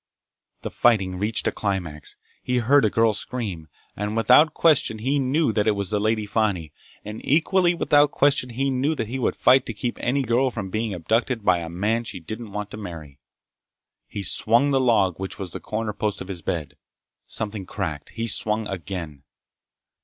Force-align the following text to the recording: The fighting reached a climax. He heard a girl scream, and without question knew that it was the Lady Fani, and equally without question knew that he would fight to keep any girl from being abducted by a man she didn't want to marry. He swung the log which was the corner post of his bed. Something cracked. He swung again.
The 0.63 0.71
fighting 0.71 1.19
reached 1.19 1.45
a 1.45 1.51
climax. 1.51 2.17
He 2.41 2.57
heard 2.57 2.85
a 2.85 2.89
girl 2.89 3.13
scream, 3.13 3.67
and 3.95 4.17
without 4.17 4.55
question 4.55 4.97
knew 4.97 5.53
that 5.53 5.67
it 5.67 5.75
was 5.75 5.91
the 5.91 5.99
Lady 5.99 6.25
Fani, 6.25 6.73
and 7.05 7.23
equally 7.23 7.75
without 7.75 8.09
question 8.09 8.49
knew 8.49 8.95
that 8.95 9.05
he 9.09 9.19
would 9.19 9.35
fight 9.35 9.67
to 9.67 9.75
keep 9.75 9.99
any 9.99 10.23
girl 10.23 10.49
from 10.49 10.71
being 10.71 10.95
abducted 10.95 11.45
by 11.45 11.59
a 11.59 11.69
man 11.69 12.03
she 12.03 12.19
didn't 12.19 12.51
want 12.51 12.71
to 12.71 12.77
marry. 12.77 13.19
He 14.07 14.23
swung 14.23 14.71
the 14.71 14.81
log 14.81 15.19
which 15.19 15.37
was 15.37 15.51
the 15.51 15.59
corner 15.59 15.93
post 15.93 16.19
of 16.19 16.29
his 16.29 16.41
bed. 16.41 16.77
Something 17.27 17.67
cracked. 17.67 18.09
He 18.09 18.25
swung 18.25 18.65
again. 18.67 19.21